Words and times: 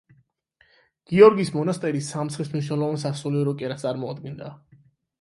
გიორგის 1.11 1.53
მონასტერი 1.57 2.03
სამცხის 2.09 2.51
მნიშვნელოვან 2.57 3.01
სასულიერო 3.07 3.57
კერას 3.63 3.89
წარმოადგენდა. 3.89 4.55